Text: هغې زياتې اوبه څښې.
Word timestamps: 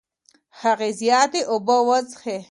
هغې 0.61 0.89
زياتې 0.99 1.41
اوبه 1.51 1.97
څښې. 2.09 2.37